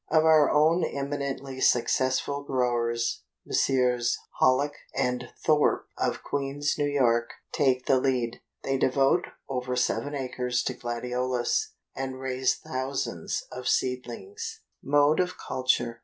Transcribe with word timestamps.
Of 0.09 0.25
our 0.25 0.49
own 0.49 0.83
eminently 0.83 1.61
successful 1.61 2.41
growers, 2.43 3.21
Messrs. 3.45 4.17
Hallock 4.39 4.73
and 4.95 5.29
Thorp 5.45 5.85
of 5.95 6.23
Queens, 6.23 6.73
N. 6.79 6.91
Y., 6.99 7.19
take 7.51 7.85
the 7.85 7.99
lead. 7.99 8.41
They 8.63 8.77
devote 8.79 9.25
over 9.47 9.75
seven 9.75 10.15
acres 10.15 10.63
to 10.63 10.73
Gladiolus, 10.73 11.73
and 11.95 12.19
raise 12.19 12.55
thousands 12.55 13.43
of 13.51 13.67
seedlings. 13.67 14.61
MODE 14.81 15.19
OF 15.19 15.37
CULTURE. 15.37 15.99